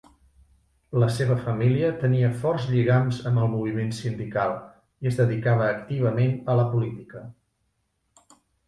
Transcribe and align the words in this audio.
La 1.03 1.09
seva 1.17 1.35
família 1.43 1.91
tenia 2.05 2.31
forts 2.45 2.65
lligams 2.71 3.19
amb 3.33 3.43
el 3.43 3.53
moviment 3.53 3.93
sindical 4.01 4.57
i 5.05 5.13
es 5.13 5.23
dedicava 5.23 5.71
activament 5.79 6.37
a 6.55 6.61
la 6.63 6.69
política. 6.75 7.25